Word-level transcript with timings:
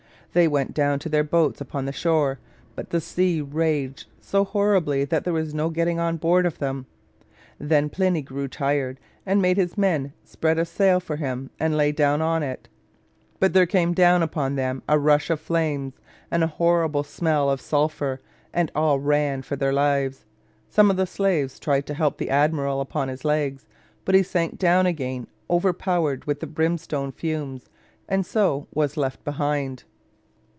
They 0.33 0.47
went 0.47 0.73
down 0.73 0.99
to 0.99 1.09
their 1.09 1.25
boats 1.25 1.59
upon 1.59 1.83
the 1.83 1.91
shore; 1.91 2.39
but 2.73 2.91
the 2.91 3.01
sea 3.01 3.41
raged 3.41 4.05
so 4.21 4.45
horribly 4.45 5.03
that 5.03 5.25
there 5.25 5.33
was 5.33 5.53
no 5.53 5.69
getting 5.69 5.99
on 5.99 6.15
board 6.15 6.45
of 6.45 6.57
them. 6.57 6.85
Then 7.59 7.89
Pliny 7.89 8.21
grew 8.21 8.47
tired, 8.47 8.97
and 9.25 9.41
made 9.41 9.57
his 9.57 9.77
men 9.77 10.13
spread 10.23 10.57
a 10.57 10.63
sail 10.63 11.01
for 11.01 11.17
him, 11.17 11.49
and 11.59 11.75
lay 11.75 11.91
down 11.91 12.21
on 12.21 12.43
it; 12.43 12.69
but 13.41 13.51
there 13.51 13.65
came 13.65 13.91
down 13.93 14.23
upon 14.23 14.55
them 14.55 14.81
a 14.87 14.97
rush 14.97 15.29
of 15.29 15.41
flames, 15.41 15.95
and 16.31 16.45
a 16.45 16.55
horrible 16.61 17.03
smell 17.03 17.49
of 17.49 17.59
sulphur, 17.59 18.21
and 18.53 18.71
all 18.73 19.01
ran 19.01 19.41
for 19.41 19.57
their 19.57 19.73
lives. 19.73 20.23
Some 20.69 20.89
of 20.89 20.95
the 20.95 21.05
slaves 21.07 21.59
tried 21.59 21.85
to 21.87 21.93
help 21.93 22.17
the 22.17 22.29
Admiral 22.29 22.79
upon 22.79 23.09
his 23.09 23.25
legs; 23.25 23.67
but 24.05 24.15
he 24.15 24.23
sank 24.23 24.57
down 24.57 24.85
again 24.85 25.27
overpowered 25.49 26.23
with 26.23 26.39
the 26.39 26.47
brimstone 26.47 27.11
fumes, 27.11 27.65
and 28.07 28.25
so 28.25 28.67
was 28.73 28.95
left 28.95 29.25
behind. 29.25 29.83